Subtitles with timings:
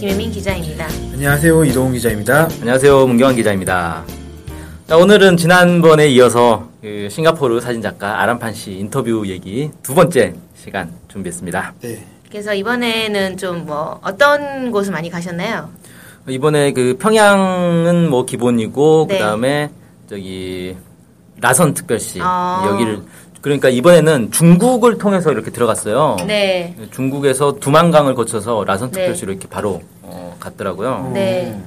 [0.00, 0.86] 김혜민 기자입니다.
[1.12, 1.64] 안녕하세요.
[1.64, 2.48] 이동훈 기자입니다.
[2.60, 3.06] 안녕하세요.
[3.06, 4.02] 문경환 기자입니다.
[4.88, 11.74] 자, 오늘은 지난번에 이어서 그 싱가포르 사진작가 아람판 씨 인터뷰 얘기 두 번째 시간 준비했습니다.
[11.82, 12.04] 네.
[12.30, 15.68] 그래서 이번에는 좀 뭐 어떤 곳을 많이 가셨나요?
[16.28, 19.18] 이번에 그 평양은 뭐 기본이고 네.
[19.18, 19.70] 그다음에
[20.08, 20.76] 저기
[21.40, 22.64] 라선 특별시 아.
[22.72, 23.02] 여기를
[23.40, 26.16] 그러니까 이번에는 중국을 통해서 이렇게 들어갔어요.
[26.26, 26.76] 네.
[26.92, 29.00] 중국에서 두만강을 거쳐서 라선 네.
[29.00, 31.10] 특별시로 이렇게 바로 어, 갔더라고요.
[31.14, 31.58] 네.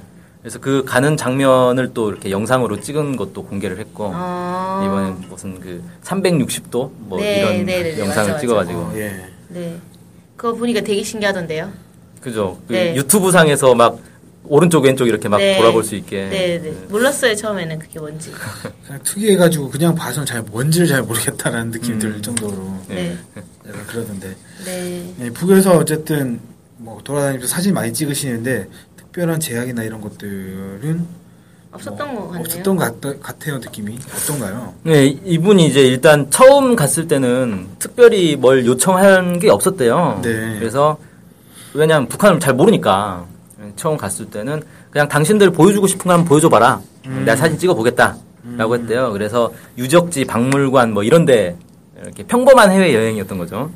[0.42, 4.84] 그래서 그 가는 장면을 또 이렇게 영상으로 찍은 것도 공개를 했고 어.
[4.86, 9.26] 이번엔 무슨 그 360도 뭐 네, 이런 네, 네, 영상을 맞아, 찍어가지고 어, 예.
[9.48, 9.78] 네.
[10.36, 11.72] 그거 보니까 되게 신기하던데요.
[12.20, 12.96] 그죠 그 네.
[12.96, 13.98] 유튜브 상에서 막
[14.46, 15.58] 오른쪽 왼쪽 이렇게 막 네.
[15.58, 16.72] 돌아볼 수 있게 네, 네.
[16.90, 18.32] 몰랐어요, 처음에는 그게 뭔지.
[18.86, 23.18] 그냥 특이해가지고 그냥 봐서는 잘 뭔지를 잘 모르겠다라는 느낌이 들 정도로 네.
[23.68, 24.36] 약간 그러던데.
[24.66, 25.14] 네.
[25.22, 26.40] 예, 북에서 어쨌든
[26.78, 31.24] 뭐 돌아다니면서 사진 많이 찍으시는데 특별한 제약이나 이런 것들은
[31.72, 32.42] 없었던 것 같네요.
[32.42, 34.74] 없었던 것 같, 같아요 느낌이 어떤가요?
[34.84, 40.20] 네, 이분이 이제 일단 처음 갔을 때는 특별히 뭘 요청한 게 없었대요.
[40.24, 40.58] 네.
[40.60, 40.98] 그래서
[41.74, 43.26] 왜냐면 북한을 잘 모르니까
[43.76, 44.62] 처음 갔을 때는
[44.92, 46.82] 그냥 당신들 보여주고 싶은 거 한번 보여줘봐라.
[47.26, 48.16] 내가 사진 찍어보겠다.
[48.58, 49.12] 라고 했대요.
[49.14, 51.56] 그래서 유적지, 박물관 뭐 이런 데
[52.02, 53.72] 이렇게 평범한 해외 여행이었던 거죠.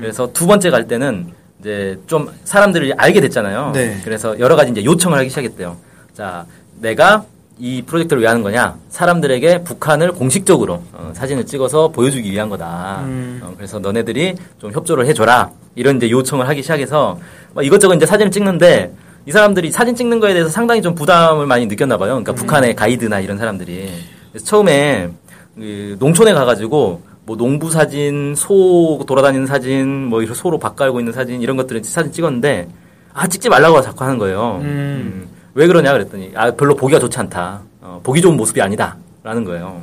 [0.00, 1.28] 그래서 두 번째 갈 때는
[1.60, 3.70] 이제 좀 사람들이 알게 됐잖아요.
[3.72, 4.00] 네.
[4.04, 5.76] 그래서 여러 가지 이제 요청을 하기 시작했대요.
[6.12, 6.44] 자,
[6.80, 7.24] 내가
[7.58, 8.76] 이 프로젝트를 왜 하는 거냐?
[8.88, 13.02] 사람들에게 북한을 공식적으로 어, 사진을 찍어서 보여주기 위한 거다.
[13.04, 13.40] 음.
[13.42, 15.50] 어, 그래서 너네들이 좀 협조를 해줘라.
[15.76, 17.18] 이런 이제 요청을 하기 시작해서
[17.54, 18.92] 막 이것저것 이제 사진을 찍는데
[19.24, 22.10] 이 사람들이 사진 찍는 거에 대해서 상당히 좀 부담을 많이 느꼈나 봐요.
[22.10, 23.88] 그러니까 북한의 가이드나 이런 사람들이.
[24.32, 25.10] 그래서 처음에
[25.54, 31.12] 그 농촌에 가가지고 뭐 농부 사진, 소 돌아다니는 사진, 뭐 이런 소로 밥 깔고 있는
[31.12, 32.68] 사진 이런 것들을 사진 찍었는데
[33.14, 34.58] 아 찍지 말라고 자꾸 하는 거예요.
[34.62, 37.62] 음, 왜 그러냐 그랬더니 아 별로 보기가 좋지 않다.
[37.80, 39.82] 어, 보기 좋은 모습이 아니다라는 거예요.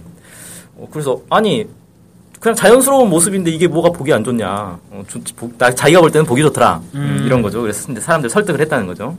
[0.75, 1.65] 어, 그래서 아니
[2.39, 4.47] 그냥 자연스러운 모습인데 이게 뭐가 보기 안 좋냐.
[4.91, 6.79] 어, 좋- 보- 나 자기가 볼 때는 보기 좋더라.
[6.93, 7.61] 음, 이런 거죠.
[7.61, 9.17] 그래서 이제 사람들 설득을 했다는 거죠.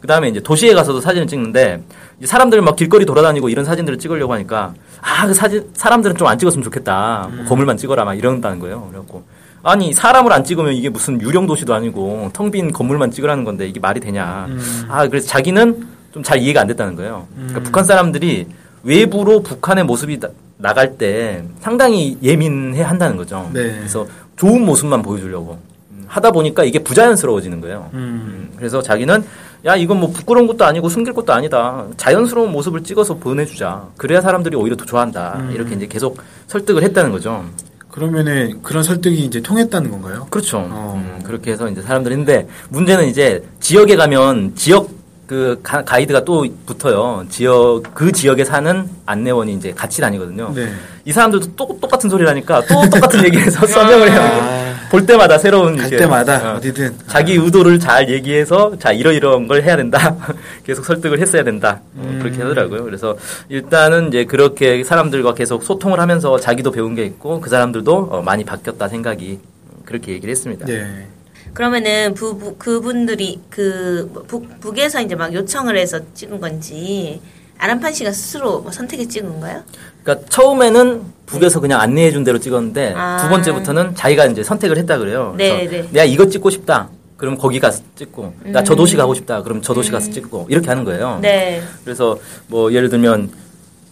[0.00, 1.82] 그 다음에 이제 도시에 가서도 사진을 찍는데
[2.24, 6.62] 사람들 막 길거리 돌아다니고 이런 사진들을 찍으려고 하니까 아 그 사진 사람들은 좀 안 찍었으면
[6.64, 7.28] 좋겠다.
[7.34, 8.86] 뭐 건물만 찍어라 막 이런다는 거예요.
[8.90, 9.24] 그래갖고
[9.62, 13.80] 아니 사람을 안 찍으면 이게 무슨 유령 도시도 아니고 텅 빈 건물만 찍으라는 건데 이게
[13.80, 14.48] 말이 되냐.
[14.88, 17.26] 아 그래서 자기는 좀 잘 이해가 안 됐다는 거예요.
[17.36, 18.46] 그러니까 북한 사람들이
[18.82, 20.18] 외부로 북한의 모습이
[20.58, 23.50] 나, 나갈 때 상당히 예민해 한다는 거죠.
[23.52, 23.76] 네.
[23.78, 25.58] 그래서 좋은 모습만 보여주려고
[25.92, 27.90] 음, 하다 보니까 이게 부자연스러워지는 거예요.
[27.94, 27.98] 음.
[27.98, 29.24] 음, 그래서 자기는
[29.66, 31.86] 야 이건 뭐 부끄러운 것도 아니고 숨길 것도 아니다.
[31.96, 33.86] 자연스러운 모습을 찍어서 보내주자.
[33.96, 35.48] 그래야 사람들이 오히려 더 좋아한다.
[35.52, 37.44] 이렇게 이제 계속 설득을 했다는 거죠.
[37.90, 40.28] 그러면은 그런 설득이 이제 통했다는 건가요?
[40.30, 40.58] 그렇죠.
[40.58, 41.02] 어.
[41.02, 44.97] 음, 그렇게 해서 이제 사람들이 했는데 문제는 이제 지역에 가면 지역
[45.28, 47.26] 그 가, 가이드가 또 붙어요.
[47.28, 50.52] 지역 그 지역에 사는 안내원이 이제 같이 다니거든요.
[50.54, 50.72] 네.
[51.04, 54.78] 이 사람들도 또 똑같은 소리를 하니까 또 똑같은 얘기해서 설명을 해야 돼요.
[54.90, 59.62] 볼 때마다 새로운 갈 이제, 때마다 어, 어디든 자기 의도를 잘 얘기해서 자 이러이러한 걸
[59.62, 60.16] 해야 된다.
[60.64, 61.82] 계속 설득을 했어야 된다.
[61.94, 62.20] 어, 음.
[62.22, 62.84] 그렇게 하더라고요.
[62.84, 63.14] 그래서
[63.50, 68.44] 일단은 이제 그렇게 사람들과 계속 소통을 하면서 자기도 배운 게 있고 그 사람들도 어, 많이
[68.44, 70.64] 바뀌었다 생각이 어, 그렇게 얘기를 했습니다.
[70.64, 71.06] 네.
[71.52, 77.20] 그러면은 부, 부- 그분들이 그 북, 북에서 이제 막 요청을 해서 찍은 건지
[77.58, 79.62] 아람판 씨가 스스로 뭐 선택해 찍은 건가요?
[80.02, 83.18] 그러니까 처음에는 북에서 그냥 안내해 준 대로 찍었는데 아.
[83.20, 85.34] 두 번째부터는 자기가 이제 선택을 했다 그래요.
[85.36, 85.88] 네, 네.
[85.90, 86.88] 내가 이거 찍고 싶다.
[87.16, 88.76] 그럼 거기 가서 찍고 나저 음.
[88.76, 89.42] 도시 가고 싶다.
[89.42, 91.18] 그럼 저 도시 가서 찍고 이렇게 하는 거예요.
[91.20, 91.60] 네.
[91.84, 92.16] 그래서
[92.46, 93.30] 뭐 예를 들면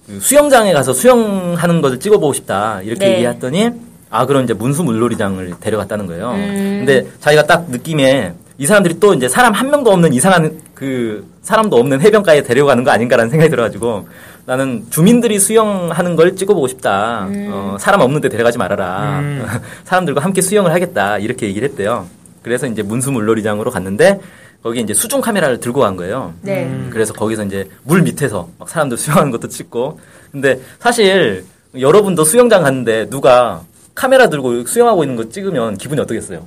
[0.06, 3.14] 그 수영장에 가서 수영하는 것을 찍어보고 싶다 이렇게 네.
[3.14, 3.70] 얘기했더니
[4.11, 6.32] 아 그럼 이제 문수 물놀이장을 데려갔다는 거예요.
[6.32, 6.85] 음.
[6.85, 11.76] 근데 자기가 딱 느낌에 이 사람들이 또 이제 사람 한 명도 없는 이상한 그 사람도
[11.76, 14.08] 없는 해변가에 데려가는 거 아닌가라는 생각이 들어가지고
[14.47, 17.26] 나는 주민들이 수영하는 걸 찍어보고 싶다.
[17.26, 17.50] 음.
[17.53, 19.23] 어, 사람 없는데 데려가지 말아라.
[19.85, 22.06] 사람들과 함께 수영을 하겠다 이렇게 얘기를 했대요.
[22.43, 24.20] 그래서 이제 문수 물놀이장으로 갔는데
[24.62, 26.32] 거기 이제 수중 카메라를 들고 간 거예요.
[26.43, 26.64] 네.
[26.64, 30.00] 음, 그래서 거기서 이제 물 밑에서 막 사람들 수영하는 것도 찍고.
[30.32, 31.44] 근데 사실
[31.79, 33.62] 여러분도 수영장 갔는데 누가
[33.96, 36.46] 카메라 들고 수영하고 있는 거 찍으면 기분이 어떠겠어요?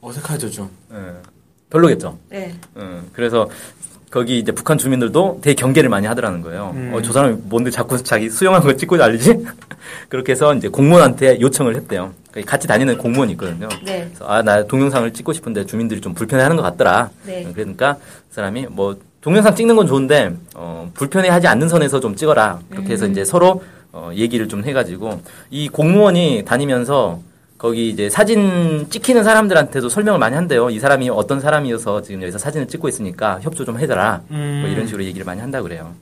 [0.00, 0.70] 어색하죠 좀.
[0.92, 0.96] 예.
[1.68, 2.18] 별로겠죠.
[2.30, 2.52] 네.
[2.76, 3.48] 음, 그래서
[4.10, 6.72] 거기 이제 북한 주민들도 되게 경계를 많이 하더라는 거예요.
[6.74, 6.92] 음.
[6.92, 9.46] 어, 저 사람이 뭔데 자꾸 자기 수영한 거 찍고 난리지?
[10.08, 12.12] 그렇게 해서 이제 공무원한테 요청을 했대요.
[12.32, 13.68] 그러니까 같이 다니는 공무원이 있거든요.
[13.84, 14.06] 네.
[14.06, 17.10] 그래서 아, 나 동영상을 찍고 싶은데 주민들이 좀 불편해 하는 것 같더라.
[17.24, 17.46] 네.
[17.46, 22.16] 어, 그러니까 그 사람이 뭐 동영상 찍는 건 좋은데 어, 불편해 하지 않는 선에서 좀
[22.16, 22.60] 찍어라.
[22.70, 23.62] 그렇게 해서 이제 서로
[23.92, 25.20] 어, 얘기를 좀 해가지고
[25.50, 27.20] 이 공무원이 다니면서
[27.58, 30.70] 거기 이제 사진 찍히는 사람들한테도 설명을 많이 한대요.
[30.70, 34.22] 이 사람이 어떤 사람이어서 지금 여기서 사진을 찍고 있으니까 협조 좀 해줘라.
[34.30, 34.60] 음.
[34.62, 35.92] 뭐 이런 식으로 얘기를 많이 한다 그래요.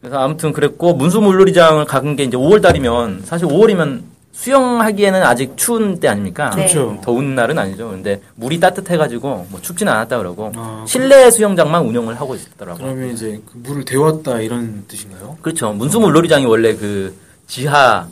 [0.00, 4.02] 그래서 아무튼 그랬고 문수물놀이장을 가는 게 이제 5월 달이면 사실 5월이면
[4.32, 6.50] 수영하기에는 아직 추운 때 아닙니까?
[6.50, 6.56] 네.
[6.66, 6.98] 그렇죠.
[7.02, 7.90] 더운 날은 아니죠.
[7.90, 12.82] 근데 물이 따뜻해가지고 뭐 춥지는 않았다 그러고 아, 실내 수영장만 운영을 하고 있더라고요.
[12.84, 15.36] 그러면 이제 그 물을 데웠다 이런 뜻인가요?
[15.42, 15.72] 그렇죠.
[15.72, 17.14] 문수물 놀이장이 원래 그
[17.46, 18.08] 지하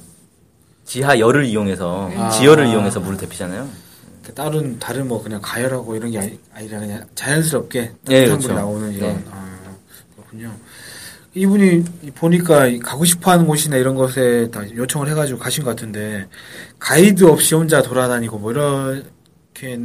[0.85, 2.29] 지하 열을 이용해서 아.
[2.31, 3.69] 지열을 이용해서 물을 데피잖아요.
[4.27, 7.79] 그 다른 다른 뭐 그냥 가열하고 이런 게 아니, 아니라 그냥 자연스럽게
[8.11, 8.49] 예, 따뜻한 그렇죠.
[8.49, 9.25] 물이 나오는 이런 네.
[9.31, 9.47] 아,
[10.15, 10.53] 그렇군요.
[11.35, 11.85] 이분이
[12.17, 16.27] 보니까 가고 싶어 하는 곳이나 이런 것에 다 요청을 해가지고 가신 것 같은데
[16.79, 19.79] 가이드 없이 혼자 돌아다니고 뭐 이렇게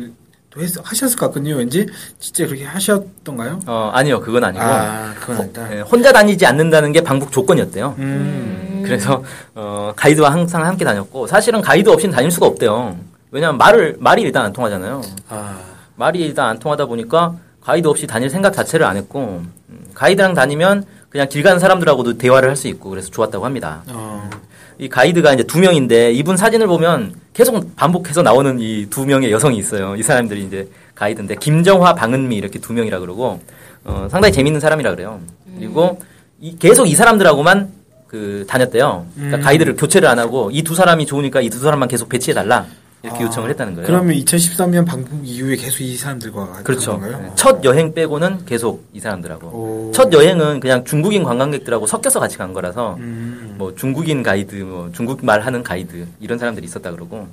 [0.49, 1.55] 또 했, 하셨을 것 같거든요.
[1.57, 1.85] 왠지
[2.19, 3.59] 진짜 그렇게 하셨던가요?
[3.67, 5.75] 어 아니요, 그건 아니고 아, 그건 아니다.
[5.75, 7.95] 예, 혼자 다니지 않는다는 게 방북 조건이었대요.
[7.99, 12.97] 음, 그래서 어, 가이드와 항상 함께 다녔고 사실은 가이드 없이는 다닐 수가 없대요.
[13.29, 15.01] 왜냐하면 말을 말이 일단 안 통하잖아요.
[15.29, 15.59] 아,
[15.95, 20.85] 말이 일단 안 통하다 보니까 가이드 없이 다닐 생각 자체를 안 했고 음, 가이드랑 다니면
[21.15, 23.83] 그냥 길 가는 사람들하고도 대화를 할 수 있고 그래서 좋았다고 합니다.
[23.87, 24.29] 어,
[24.77, 29.57] 이 가이드가 이제 두 명인데 이분 사진을 보면 계속 반복해서 나오는 이 두 명의 여성이
[29.57, 29.95] 있어요.
[29.95, 33.39] 이 사람들이 이제 가이드인데 김정화, 방은미 이렇게 두 명이라 그러고
[33.85, 35.21] 어, 상당히 재밌는 사람이라 그래요.
[35.57, 35.99] 그리고
[36.41, 37.71] 이- 계속 이 사람들하고만
[38.07, 39.05] 그 다녔대요.
[39.15, 39.41] 그러니까 음.
[39.41, 42.65] 가이드를 교체를 안 하고 이 두 사람이 좋으니까 이 두 사람만 계속 배치해 달라
[43.05, 43.87] 이렇게 아, 요청을 했다는 거예요.
[43.87, 46.99] 그러면 2013년 방북 이후에 계속 이 사람들과 간 그렇죠.
[47.01, 47.31] 네.
[47.35, 49.47] 첫 여행 빼고는 계속 이 사람들하고.
[49.47, 49.91] 오.
[49.93, 53.55] 첫 여행은 그냥 중국인 관광객들하고 섞여서 같이 간 거라서 음.
[53.57, 57.27] 뭐 중국인 가이드, 뭐 중국말 하는 가이드 이런 사람들이 있었다 그러고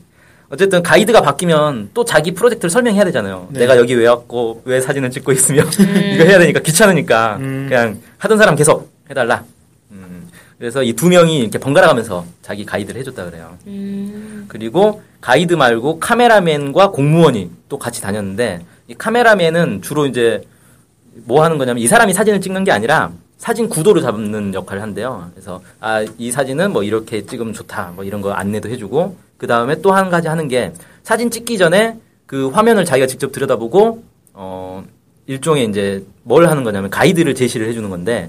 [0.51, 3.49] 어쨌든 가이드가 바뀌면 또 자기 프로젝트를 설명해야 되잖아요.
[3.51, 3.61] 네.
[3.61, 5.63] 내가 여기 왜 왔고 왜 사진을 찍고 있으며
[6.13, 7.67] 이거 해야 되니까 귀찮으니까 음.
[7.69, 9.45] 그냥 하던 사람 계속 해달라.
[9.93, 10.29] 음.
[10.59, 13.57] 그래서 이 두 명이 이렇게 번갈아 가면서 자기 가이드를 해줬다 그래요.
[13.67, 14.45] 음.
[14.49, 20.43] 그리고 가이드 말고 카메라맨과 공무원이 또 같이 다녔는데 이 카메라맨은 주로 이제
[21.25, 25.31] 뭐 하는 거냐면 이 사람이 사진을 찍는 게 아니라 사진 구도를 잡는 역할을 한대요.
[25.33, 29.81] 그래서 아 이 사진은 뭐 이렇게 찍으면 좋다 뭐 이런 거 안내도 해주고 그 다음에
[29.81, 30.73] 또 한 가지 하는 게
[31.05, 34.03] 사진 찍기 전에 그 화면을 자기가 직접 들여다보고
[34.35, 34.85] 어
[35.27, 38.29] 일종의 이제 뭘 하는 거냐면 가이드를 제시를 해주는 건데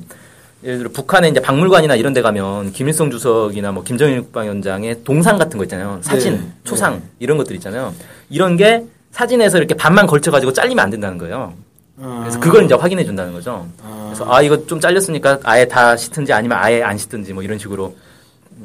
[0.63, 5.57] 예를 들어 북한에 이제 박물관이나 이런 데 가면 김일성 주석이나 뭐 김정일 국방위원장의 동상 같은
[5.57, 5.99] 거 있잖아요.
[6.01, 6.51] 사진, 네.
[6.63, 7.93] 초상 이런 것들 있잖아요.
[8.29, 11.53] 이런 게 사진에서 이렇게 반만 걸쳐 가지고 잘리면 안 된다는 거예요.
[11.95, 13.67] 그래서 그걸 이제 확인해 준다는 거죠.
[13.83, 14.05] 아.
[14.07, 17.95] 그래서 아 이거 좀 잘렸으니까 아예 다 씻든지 아니면 아예 안 씻든지 뭐 이런 식으로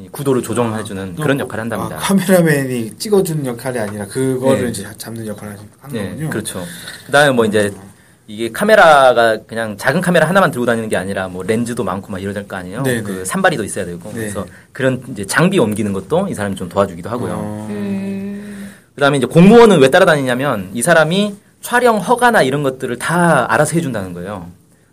[0.00, 1.96] 이 구도를 조정해 주는 그런 역할을 한답니다.
[1.96, 4.70] 아, 카메라맨이 찍어주는 역할이 아니라 그거를 네.
[4.70, 6.30] 이제 잡는 역할을 하는 네, 거군요.
[6.30, 6.64] 그렇죠.
[7.06, 7.72] 그다음에 뭐 이제
[8.30, 12.46] 이게 카메라가 그냥 작은 카메라 하나만 들고 다니는 게 아니라 뭐 렌즈도 많고 막 이러될
[12.46, 12.82] 거 아니에요.
[12.82, 13.24] 네, 그 네.
[13.24, 14.14] 산발이도 있어야 되고 네.
[14.20, 17.32] 그래서 그런 이제 장비 옮기는 것도 이 사람이 좀 도와주기도 하고요.
[17.32, 18.70] 어, 음.
[18.94, 24.46] 그다음에 이제 공무원은 왜 따라다니냐면 이 사람이 촬영 허가나 이런 것들을 다 알아서 해준다는 거예요.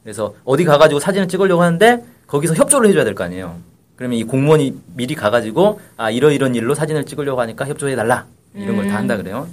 [0.04, 3.58] 그래서 어디 가가지고 사진을 찍으려고 하는데 거기서 협조를 해줘야 될 거 아니에요.
[3.98, 8.88] 그러면 이 공무원이 미리 가가지고 아 이러이런 일로 사진을 찍으려고 하니까 협조해 달라 이런 걸
[8.88, 9.48] 다 한다 그래요.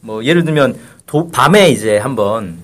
[0.00, 2.58] 뭐 예를 들면 도- 밤에 이제 한번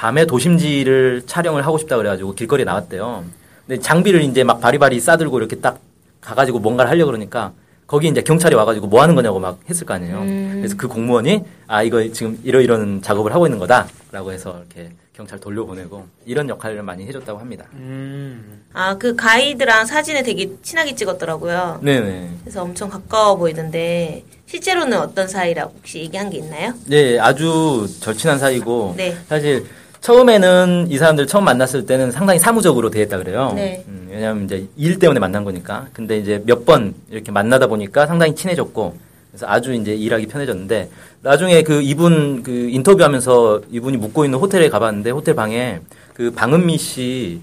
[0.00, 3.22] 밤에 도심지를 촬영을 하고 싶다 그래가지고 길거리에 나왔대요.
[3.66, 5.78] 근데 장비를 이제 막 바리바리 싸들고 이렇게 딱
[6.22, 7.52] 가가지고 뭔가를 하려고 그러니까
[7.86, 10.20] 거기 이제 경찰이 와가지고 뭐 하는 거냐고 막 했을 거 아니에요.
[10.54, 16.06] 그래서 그 공무원이 아 이거 지금 이러이런 작업을 하고 있는 거다라고 해서 이렇게 경찰 돌려보내고
[16.24, 17.66] 이런 역할을 많이 해줬다고 합니다.
[17.74, 18.62] 음.
[18.72, 21.80] 아, 그 가이드랑 사진을 되게 친하게 찍었더라고요.
[21.82, 22.30] 네네.
[22.40, 26.72] 그래서 엄청 가까워 보이던데 실제로는 어떤 사이라고 혹시 얘기한 게 있나요?
[26.86, 29.14] 네, 아주 절친한 사이고 네.
[29.28, 29.66] 사실
[30.00, 33.52] 처음에는 이 사람들 처음 만났을 때는 상당히 사무적으로 대했다 그래요.
[33.54, 33.84] 네.
[33.88, 35.86] 음, 왜냐하면 이제 일 때문에 만난 거니까.
[35.92, 38.96] 근데 이제 몇 번 이렇게 만나다 보니까 상당히 친해졌고
[39.30, 40.88] 그래서 아주 이제 일하기 편해졌는데
[41.22, 45.80] 나중에 그 이분 그 인터뷰하면서 이분이 묵고 있는 호텔에 가봤는데 호텔 방에
[46.14, 47.40] 그 방은미 씨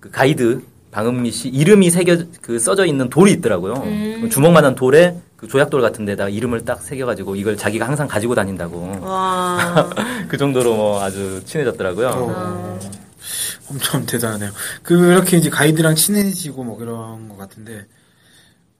[0.00, 0.60] 그 가이드
[0.92, 3.74] 방은미 씨 이름이 새겨 그 써져 있는 돌이 있더라고요.
[4.20, 8.98] 그 주먹만한 돌에 그 조약돌 같은 데다가 이름을 딱 새겨가지고 이걸 자기가 항상 가지고 다닌다고.
[9.02, 9.90] 와.
[10.28, 12.08] 그 정도로 뭐 아주 친해졌더라고요.
[12.08, 12.78] 어,
[13.70, 14.50] 엄청 대단하네요.
[14.82, 17.84] 그렇게 이제 가이드랑 친해지고 뭐 그런 것 같은데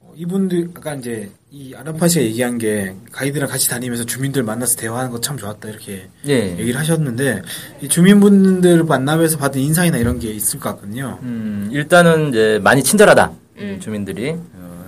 [0.01, 5.11] 어, 이분들 아까 이제 이 아라파 씨가 얘기한 게 가이드랑 같이 다니면서 주민들 만나서 대화하는
[5.11, 6.57] 거 참 좋았다 이렇게 예.
[6.59, 7.43] 얘기를 하셨는데
[7.83, 11.19] 이 주민분들 만나면서 받은 인상이나 이런 게 있을 것 같거든요.
[11.23, 13.33] 음, 일단은 이제 많이 친절하다.
[13.59, 13.79] 음.
[13.83, 14.31] 주민들이.
[14.55, 14.86] 어,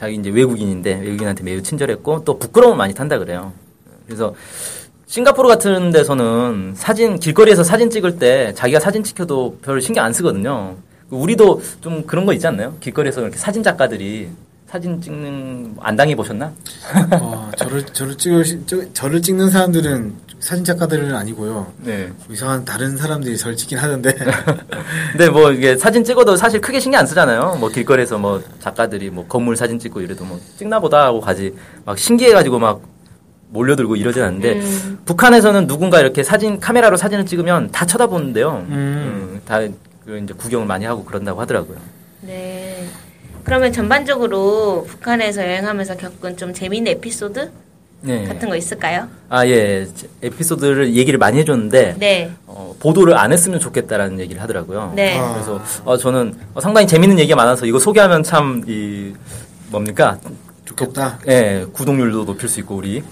[0.00, 3.52] 자기 이제 외국인인데 외국인한테 매우 친절했고 또 부끄러움 많이 탄다 그래요.
[4.06, 4.34] 그래서
[5.06, 10.76] 싱가포르 같은 데서는 사진 길거리에서 사진 찍을 때 자기가 사진 찍혀도 별 신경 안 쓰거든요.
[11.10, 12.78] 우리도 좀 그런 거 있지 않나요?
[12.80, 14.30] 길거리에서 이렇게 사진 작가들이
[14.68, 16.50] 사진 찍는 안 당해 보셨나?
[17.20, 21.72] 어, 저를 저를 찍을 저, 저를 찍는 사람들은 사진 작가들은 아니고요.
[21.78, 22.10] 네.
[22.30, 24.12] 이상한 다른 사람들이 저를 찍긴 하던데.
[25.12, 27.58] 근데 뭐 이게 사진 찍어도 사실 크게 신경 안 쓰잖아요.
[27.60, 31.54] 뭐 길거리에서 뭐 작가들이 뭐 건물 사진 찍고 이래도 뭐 찍나 보다 하고 가지
[31.84, 32.80] 막 신기해가지고 막
[33.50, 34.98] 몰려들고 이러진 않는데 음.
[35.04, 38.64] 북한에서는 누군가 이렇게 사진 카메라로 사진을 찍으면 다 쳐다보는데요.
[38.68, 38.72] 음.
[38.72, 41.76] 음, 다그 이제 구경을 많이 하고 그런다고 하더라고요.
[42.22, 42.88] 네.
[43.44, 47.50] 그러면 전반적으로 북한에서 여행하면서 겪은 좀 재미있는 에피소드
[48.02, 48.24] 네.
[48.24, 49.08] 같은 거 있을까요?
[49.28, 49.86] 아 예.
[50.22, 52.30] 에피소드를 얘기를 많이 해줬는데 네.
[52.46, 54.92] 어, 보도를 안 했으면 좋겠다라는 얘기를 하더라고요.
[54.96, 55.18] 네.
[55.18, 55.32] 아.
[55.34, 59.12] 그래서 어, 저는 어, 상당히 재밌는 얘기가 많아서 이거 소개하면 참 이
[59.70, 60.18] 뭡니까
[60.64, 61.18] 좋겠다.
[61.28, 63.02] 예, 구독률도 높일 수 있고 우리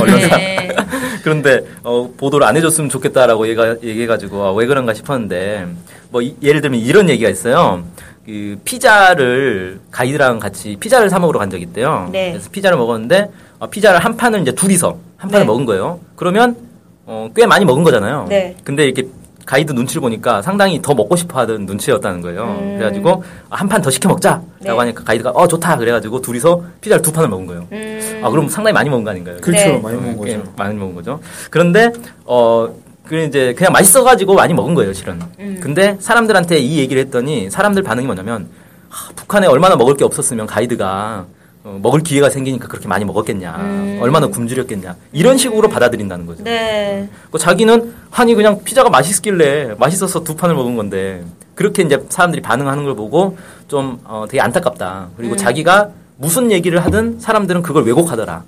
[0.00, 0.36] 언론사.
[0.36, 0.68] 네.
[1.24, 5.66] 그런데 어, 보도를 안 해줬으면 좋겠다라고 얘가, 얘기해가지고 아, 왜 그런가 싶었는데
[6.10, 7.84] 뭐 이- 예를 들면 이런 얘기가 있어요.
[8.24, 12.08] 그 피자를 가이드랑 같이 피자를 사 먹으러 간 적이 있대요.
[12.12, 12.32] 네.
[12.32, 15.46] 그래서 피자를 먹었는데 어, 피자를 한 판을 이제 둘이서 한 판을 네.
[15.46, 16.00] 먹은 거예요.
[16.14, 16.56] 그러면
[17.06, 18.26] 어, 꽤 많이 먹은 거잖아요.
[18.28, 18.56] 네.
[18.64, 19.06] 근데 이렇게
[19.46, 22.42] 가이드 눈치를 보니까 상당히 더 먹고 싶어 하던 눈치였다는 거예요.
[22.60, 22.74] 음.
[22.78, 24.70] 그래가지고 한 판 더 시켜 먹자라고 네.
[24.70, 27.66] 하니까 가이드가 어 좋다 그래가지고 둘이서 피자를 두 판을 먹은 거예요.
[27.70, 28.20] 음.
[28.24, 29.36] 아 그럼 상당히 많이 먹은 거 아닌가요?
[29.40, 29.64] 그렇죠.
[29.64, 29.78] 네.
[29.78, 30.52] 많이 먹은 꽤 거죠.
[30.56, 31.20] 많이 먹은 거죠.
[31.50, 31.92] 그런데
[32.24, 32.68] 어,
[33.06, 35.20] 그 이제 그냥 맛있어가지고 많이 먹은 거예요, 실은.
[35.38, 35.60] 음.
[35.62, 38.48] 근데 사람들한테 이 얘기를 했더니 사람들 반응이 뭐냐면
[38.88, 41.26] 하, 북한에 얼마나 먹을 게 없었으면 가이드가
[41.66, 43.98] 어, 먹을 기회가 생기니까 그렇게 많이 먹었겠냐, 음.
[44.00, 46.44] 얼마나 굶주렸겠냐 이런 식으로 받아들인다는 거죠.
[46.44, 47.08] 네.
[47.32, 51.24] 그 자기는 아니 그냥 피자가 맛있길래 맛있어서 두 판을 먹은 건데
[51.56, 55.08] 그렇게 이제 사람들이 반응하는 걸 보고 좀 어, 되게 안타깝다.
[55.16, 55.36] 그리고 음.
[55.36, 58.44] 자기가 무슨 얘기를 하든 사람들은 그걸 왜곡하더라.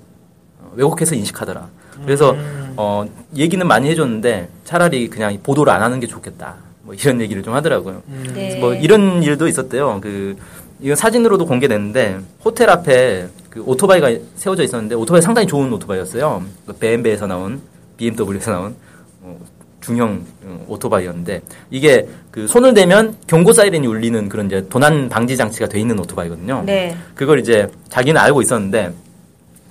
[0.61, 1.67] 어, 왜곡해서 인식하더라.
[2.05, 2.37] 그래서
[2.77, 6.55] 어, 얘기는 많이 해줬는데 차라리 그냥 보도를 안 하는 게 좋겠다.
[6.83, 8.01] 뭐 이런 얘기를 좀 하더라고요.
[8.33, 8.57] 네.
[8.61, 9.99] 뭐 이런 일도 있었대요.
[10.01, 10.37] 그
[10.81, 16.43] 이건 사진으로도 공개됐는데 호텔 앞에 그 오토바이가 세워져 있었는데 오토바이 상당히 좋은 오토바이였어요.
[16.65, 17.61] 그 BMW에서 나온
[17.97, 18.75] BMW에서 나온
[19.21, 19.37] 어,
[19.81, 25.67] 중형 어, 오토바이였는데 이게 그 손을 대면 경고 사이렌이 울리는 그런 이제 도난 방지 장치가
[25.67, 26.63] 돼 있는 오토바이거든요.
[26.65, 26.95] 네.
[27.15, 28.93] 그걸 이제 자기는 알고 있었는데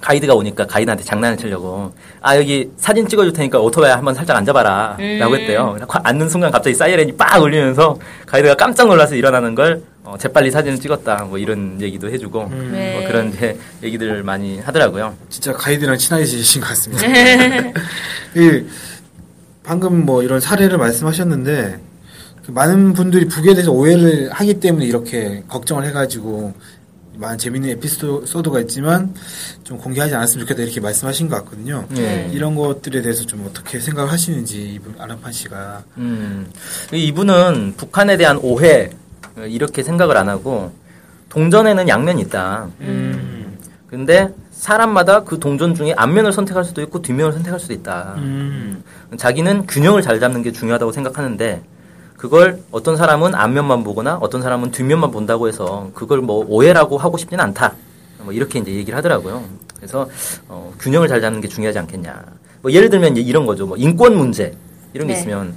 [0.01, 5.19] 가이드가 오니까 가이드한테 장난을 치려고 아 여기 사진 찍어줄 테니까 오토바이 한번 살짝 앉아봐라 음.
[5.19, 10.51] 라고 했대요 앉는 순간 갑자기 사이렌이 빡 울리면서 가이드가 깜짝 놀라서 일어나는 걸 어, 재빨리
[10.51, 12.71] 사진을 찍었다 뭐 이런 얘기도 해주고 음.
[12.73, 12.99] 네.
[12.99, 17.07] 뭐 그런 이제 얘기들 많이 하더라고요 진짜 가이드랑 친해지신 것 같습니다.
[18.37, 18.65] 이
[19.65, 21.79] 방금 뭐 이런 사례를 말씀하셨는데
[22.47, 26.55] 그 많은 분들이 북에 대해서 오해를 하기 때문에 이렇게 걱정을 해가지고
[27.19, 29.13] 많은 재밌는 에피소드가 있지만
[29.65, 31.85] 좀 공개하지 않았으면 좋겠다 이렇게 말씀하신 것 같거든요.
[31.91, 32.31] 네.
[32.33, 35.83] 이런 것들에 대해서 좀 어떻게 생각을 하시는지 이분 아라판 씨가.
[35.99, 36.51] 음,
[36.93, 38.91] 이분은 북한에 대한 오해
[39.37, 40.73] 어, 이렇게 생각을 안 하고
[41.29, 42.69] 동전에는 양면이 있다.
[42.81, 43.59] 음,
[43.89, 48.15] 근데 사람마다 그 동전 중에 앞면을 선택할 수도 있고 뒷면을 선택할 수도 있다.
[48.19, 48.83] 음,
[49.17, 51.63] 자기는 균형을 잘 잡는 게 중요하다고 생각하는데
[52.19, 57.43] 그걸 어떤 사람은 앞면만 보거나 어떤 사람은 뒷면만 본다고 해서 그걸 뭐 오해라고 하고 싶지는
[57.45, 57.75] 않다.
[58.25, 59.45] 뭐 이렇게 이제 얘기를 하더라고요.
[59.77, 60.09] 그래서
[60.49, 62.21] 어, 균형을 잘 잡는 게 중요하지 않겠냐.
[62.61, 63.67] 뭐 예를 들면 이런 거죠.
[63.67, 64.53] 뭐 인권 문제
[64.95, 65.21] 이런 게 네.
[65.21, 65.55] 있으면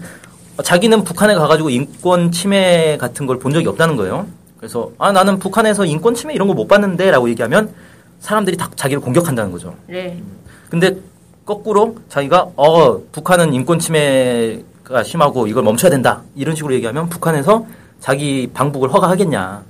[0.56, 4.28] 어, 자기는 북한에 가가지고 인권 침해 같은 걸 본 적이 없다는 거예요.
[4.58, 7.74] 그래서 아 나는 북한에서 인권 침해 이런 거 못 봤는데라고 얘기하면
[8.20, 9.74] 사람들이 다 자기를 공격한다는 거죠.
[9.88, 10.22] 네.
[10.70, 10.96] 근데
[11.44, 14.62] 거꾸로 자기가 어 북한은 인권 침해
[14.92, 17.66] 가 심하고 이걸 멈춰야 된다 이런 식으로 얘기하면 북한에서
[18.00, 19.64] 자기 방북을 허가하겠냐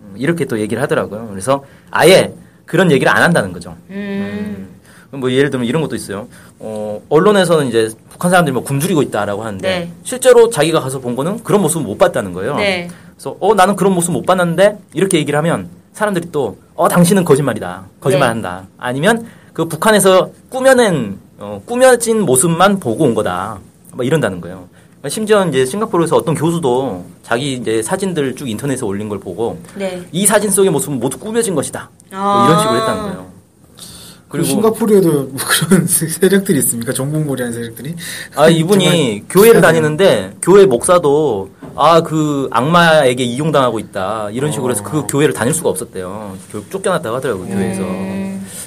[0.00, 1.28] 음, 이렇게 또 얘기를 하더라고요.
[1.30, 2.32] 그래서 아예
[2.64, 3.76] 그런 얘기를 안 한다는 거죠.
[3.90, 4.68] 음.
[5.10, 6.28] 뭐 예를 들면 이런 것도 있어요.
[6.58, 9.92] 어, 언론에서는 이제 북한 사람들이 뭐 굶주리고 있다라고 하는데 네.
[10.02, 12.56] 실제로 자기가 가서 본 거는 그런 모습을 못 봤다는 거예요.
[12.56, 12.88] 네.
[13.14, 17.84] 그래서 어 나는 그런 모습 못 봤는데 이렇게 얘기를 하면 사람들이 또 어 당신은 거짓말이다
[18.00, 23.58] 거짓말한다 아니면 그 북한에서 꾸며낸 어, 꾸며진 모습만 보고 온 거다
[23.96, 24.68] 뭐 이런다는 거예요.
[25.08, 30.02] 심지어 이제 싱가포르에서 어떤 교수도 자기 이제 사진들 쭉 인터넷에 올린 걸 보고 네.
[30.10, 32.46] 이 사진 속의 모습은 모두 꾸며진 것이다 뭐 아.
[32.46, 33.26] 이런 식으로 했다는 거예요.
[34.28, 36.92] 그리고 싱가포르에도 뭐 그런 세력들이 있습니까?
[36.92, 37.94] 정복몰이하는 세력들이?
[38.34, 39.60] 아 이분이 교회를.
[39.60, 45.68] 다니는데 교회 목사도 아 그 악마에게 이용당하고 있다 이런 식으로 해서 그 교회를 다닐 수가
[45.68, 46.36] 없었대요.
[46.50, 47.82] 결국 쫓겨났다고 하더라고요 교회에서.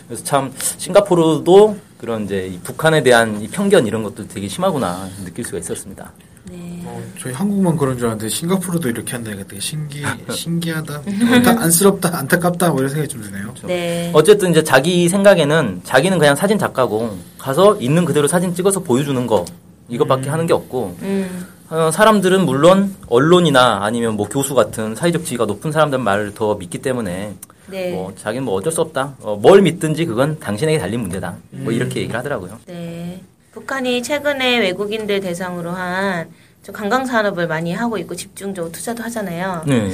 [0.07, 5.43] 그래서 참 싱가포르도 그런 이제 이 북한에 대한 이 편견 이런 것도 되게 심하구나 느낄
[5.43, 6.11] 수가 있었습니다.
[6.49, 6.81] 네.
[6.85, 10.01] 어, 저희 한국만 그런 줄 알았는데 싱가포르도 이렇게 한다니까 되게 신기
[10.31, 13.53] 신기하다, 안타, 안쓰럽다, 안타깝다 뭐 이런 생각이 좀 드네요.
[13.67, 14.11] 네.
[14.13, 19.43] 어쨌든 이제 자기 생각에는 자기는 그냥 사진 작가고 가서 있는 그대로 사진 찍어서 보여주는 거
[19.89, 21.47] 이것밖에 하는 게 없고 음.
[21.69, 26.77] 어, 사람들은 물론 언론이나 아니면 뭐 교수 같은 사회적 지위가 높은 사람들 말을 더 믿기
[26.77, 27.35] 때문에
[27.69, 27.91] 네.
[27.91, 29.15] 뭐 자기는 뭐 어쩔 수 없다.
[29.21, 31.37] 어, 뭘 믿든지 그건 당신에게 달린 문제다.
[31.51, 32.59] 뭐 이렇게 얘기를 하더라고요.
[32.65, 33.21] 네.
[33.51, 39.63] 북한이 최근에 외국인들 대상으로 한좀 관광 산업을 많이 하고 있고 집중적으로 투자도 하잖아요.
[39.67, 39.91] 네.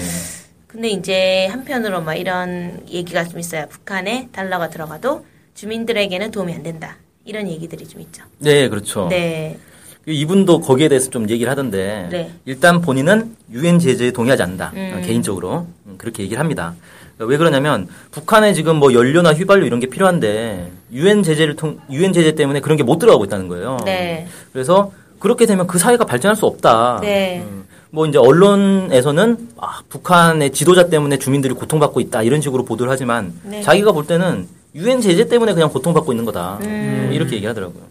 [0.67, 3.65] 근데 이제 한편으로 막 이런 얘기가 좀 있어요.
[3.70, 6.98] 북한에 달러가 들어가도 주민들에게는 도움이 안 된다.
[7.24, 8.24] 이런 얘기들이 좀 있죠.
[8.39, 9.08] 네, 그렇죠.
[9.10, 9.58] 네.
[10.05, 12.32] 이분도 거기에 대해서 좀 얘기를 하던데 네.
[12.46, 14.72] 일단 본인은 유엔 제재에 동의하지 않는다.
[14.75, 15.01] 음.
[15.03, 16.75] 개인적으로 음, 그렇게 얘기를 합니다.
[17.17, 22.34] 왜 그러냐면 북한에 지금 뭐 연료나 휘발유 이런 게 필요한데 유엔 제재를 통 유엔 제재
[22.36, 23.77] 때문에 그런 게 못 들어가고 있다는 거예요.
[23.86, 24.27] 네.
[24.53, 27.00] 그래서 그렇게 되면 그 사회가 발전할 수 없다.
[27.01, 27.41] 네.
[27.43, 33.34] 음, 뭐 이제 언론에서는 아, 북한의 지도자 때문에 주민들이 고통받고 있다 이런 식으로 보도를 하지만
[33.43, 33.62] 네.
[33.62, 37.03] 자기가 볼 때는 유엔 제재 때문에 그냥 고통받고 있는 거다 음.
[37.05, 37.81] 뭐 이렇게 얘기하더라고요.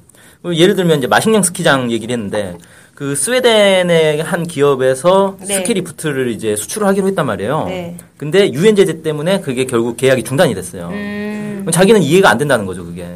[0.55, 2.57] 예를 들면 이제 마식령 스키장 얘기를 했는데
[2.95, 5.57] 그 스웨덴의 한 기업에서 네.
[5.57, 7.65] 스키 리프트를 이제 수출을 하기로 했단 말이에요.
[7.67, 7.97] 네.
[8.17, 10.89] 근데 유엔 제재 때문에 그게 결국 계약이 중단이 됐어요.
[10.93, 11.67] 음.
[11.73, 13.07] 자기는 이해가 안 된다는 거죠, 그게.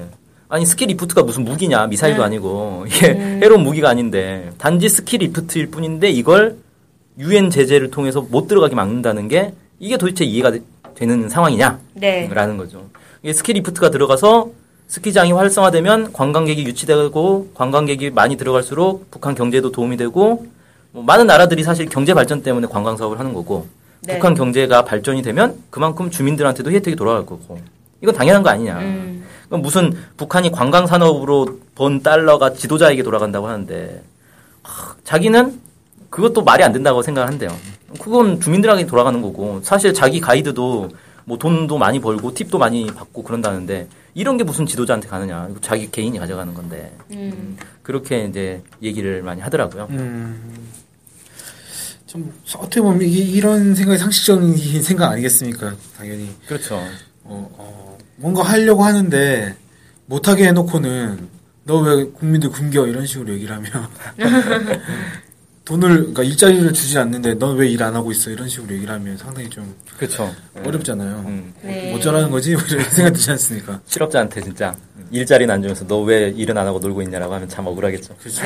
[0.49, 2.25] 아니, 스키 리프트가 무슨 무기냐, 미사일도 음.
[2.25, 3.09] 아니고, 이게
[3.43, 6.57] 해로운 무기가 아닌데, 단지 스키 리프트일 뿐인데, 이걸
[7.19, 10.63] 유엔 제재를 통해서 못 들어가게 막는다는 게, 이게 도대체 이해가 되-
[10.95, 11.79] 되는 상황이냐?
[11.95, 12.29] 네.
[12.33, 12.89] 라는 거죠.
[13.23, 14.51] 이게 스키 리프트가 들어가서
[14.89, 20.47] 스키장이 활성화되면 관광객이 유치되고, 관광객이 많이 들어갈수록 북한 경제도 도움이 되고,
[20.93, 23.67] 뭐 많은 나라들이 사실 경제 발전 때문에 관광 사업을 하는 거고,
[24.01, 24.15] 네.
[24.15, 27.61] 북한 경제가 발전이 되면 그만큼 주민들한테도 혜택이 돌아갈 거고,
[28.01, 28.79] 이건 당연한 거 아니냐.
[28.79, 29.25] 음.
[29.51, 34.03] 무슨 북한이 관광 산업으로 번 달러가 지도자에게 돌아간다고 하는데
[34.63, 35.59] 하, 자기는
[36.11, 37.51] 그것도 말이 안 된다고 생각을 한대요.
[38.01, 40.91] 그건 주민들에게 돌아가는 거고 사실 자기 가이드도
[41.25, 45.47] 뭐 돈도 많이 벌고 팁도 많이 받고 그런다는데 이런 게 무슨 지도자한테 가느냐?
[45.49, 47.57] 이거 자기 개인이 가져가는 건데 음.
[47.85, 49.87] 그렇게 이제 얘기를 많이 하더라고요.
[49.91, 50.69] 음,
[52.07, 55.77] 좀 어떻게 보면 이게 이런 생각이 상식적인 생각 아니겠습니까?
[55.97, 56.75] 당연히 그렇죠.
[57.23, 59.55] 어, 어, 뭔가 하려고 하는데
[60.07, 61.29] 못하게 해놓고는
[61.63, 63.71] 너 왜 국민들 굶겨 이런 식으로 얘기를 하면
[65.69, 69.17] 돈을 그러니까 일자리를 주지 않는데 넌 왜 일 안 하고 있어 이런 식으로 얘기를 하면
[69.19, 70.33] 상당히 좀 그렇죠.
[70.65, 71.25] 어렵잖아요.
[71.27, 71.53] 음.
[71.63, 71.91] 네.
[71.91, 73.79] 뭐 어쩌라는 거지 이런 생각 들지 않습니까?
[73.87, 74.75] 실업자한테 진짜
[75.11, 78.15] 일자리는 안 주면서 너 왜 일은 안 하고 놀고 있냐라고 하면 참 억울하겠죠.
[78.19, 78.43] 그렇죠.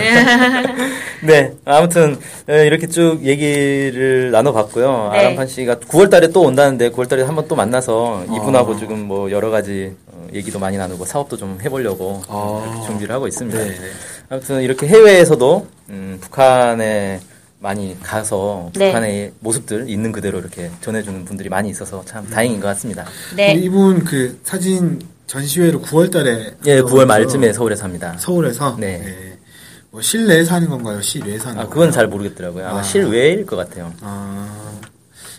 [1.22, 5.10] 네, 아무튼 에, 이렇게 쭉 얘기를 나눠봤고요.
[5.12, 5.18] 네.
[5.20, 8.76] 아람판 씨가 9월달에 또 온다는데 9월달에 한번 또 만나서 이분하고 어.
[8.78, 12.82] 지금 뭐 여러 가지 어, 얘기도 많이 나누고 사업도 좀 해보려고 아.
[12.86, 13.56] 준비를 하고 있습니다.
[13.58, 13.76] 네, 네.
[14.32, 17.20] 아무튼 이렇게 해외에서도 음, 북한에
[17.58, 18.86] 많이 가서 네.
[18.86, 23.04] 북한의 모습들 있는 그대로 이렇게 전해주는 분들이 많이 있어서 참 다행인 것 같습니다.
[23.36, 23.52] 네.
[23.52, 28.16] 이분 그 사진 전시회를 9월달에 예, 9월 말쯤에 서울에서 합니다.
[28.18, 29.38] 서울에서 네.
[29.90, 31.02] 뭐 실내에서 하는 건가요?
[31.02, 31.68] 실외에서 하는 아, 건가요?
[31.68, 32.66] 그건 잘 모르겠더라고요.
[32.66, 32.82] 아마 아.
[32.82, 33.92] 실외일 것 같아요.
[34.00, 34.80] 아,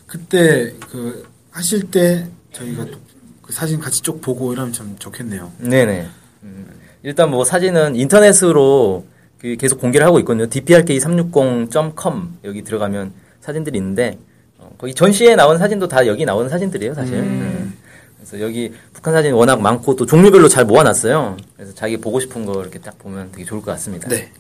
[0.06, 5.52] 그때 그 하실 때 저희가 또그 사진 같이 쭉 보고 이러면 참 좋겠네요.
[5.58, 6.08] 네네.
[6.44, 9.06] 음, 일단 뭐 사진은 인터넷으로
[9.40, 10.48] 그 계속 공개를 하고 있거든요.
[10.48, 13.12] dprk360.com 여기 들어가면
[13.42, 14.18] 사진들이 있는데
[14.58, 17.16] 어, 거기 전시에 나온 사진도 다 여기 나오는 사진들이에요, 사실.
[17.16, 17.78] 음.
[18.16, 21.36] 그래서 여기 북한 사진 워낙 많고 또 종류별로 잘 모아놨어요.
[21.58, 24.08] 그래서 자기 보고 싶은 거 이렇게 딱 보면 되게 좋을 것 같습니다.
[24.08, 24.32] 네.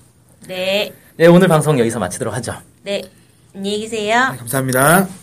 [0.48, 0.94] 네.
[1.18, 2.54] 네, 오늘 방송 여기서 마치도록 하죠.
[2.84, 3.04] 네.
[3.54, 4.30] 안녕히 계세요.
[4.32, 5.23] 네, 감사합니다.